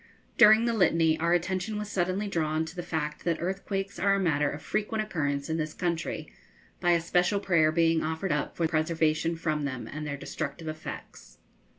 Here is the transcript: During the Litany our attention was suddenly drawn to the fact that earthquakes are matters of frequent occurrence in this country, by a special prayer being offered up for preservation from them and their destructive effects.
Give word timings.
During 0.35 0.65
the 0.65 0.73
Litany 0.73 1.19
our 1.19 1.31
attention 1.33 1.77
was 1.77 1.87
suddenly 1.87 2.27
drawn 2.27 2.65
to 2.65 2.75
the 2.75 2.81
fact 2.81 3.23
that 3.23 3.37
earthquakes 3.39 3.99
are 3.99 4.17
matters 4.17 4.55
of 4.55 4.63
frequent 4.63 5.03
occurrence 5.03 5.47
in 5.47 5.57
this 5.57 5.75
country, 5.75 6.33
by 6.79 6.93
a 6.93 6.99
special 6.99 7.39
prayer 7.39 7.71
being 7.71 8.01
offered 8.01 8.31
up 8.31 8.57
for 8.57 8.67
preservation 8.67 9.35
from 9.35 9.63
them 9.63 9.87
and 9.87 10.07
their 10.07 10.17
destructive 10.17 10.67
effects. 10.67 11.37